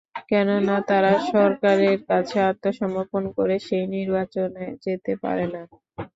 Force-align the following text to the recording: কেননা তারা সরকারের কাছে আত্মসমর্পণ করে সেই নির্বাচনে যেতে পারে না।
কেননা 0.29 0.75
তারা 0.89 1.11
সরকারের 1.31 1.97
কাছে 2.09 2.37
আত্মসমর্পণ 2.49 3.23
করে 3.37 3.55
সেই 3.67 3.85
নির্বাচনে 3.95 4.65
যেতে 4.85 5.13
পারে 5.23 5.45
না। 5.53 5.61